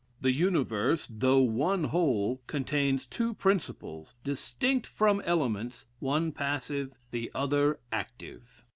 [0.19, 7.79] The universe, though one whole, contains two principles, distinct from elements, one passive, the other
[7.91, 8.63] active.